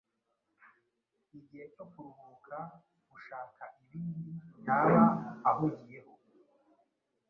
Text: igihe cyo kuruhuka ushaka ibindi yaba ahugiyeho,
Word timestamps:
igihe 1.39 1.65
cyo 1.73 1.85
kuruhuka 1.91 2.57
ushaka 3.15 3.63
ibindi 3.81 4.31
yaba 4.65 5.01
ahugiyeho, 5.49 6.13